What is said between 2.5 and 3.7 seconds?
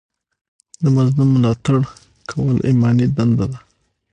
ایماني دنده ده.